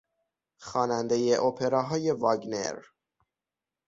[0.59, 2.75] خوانندهی اپراهای واگنر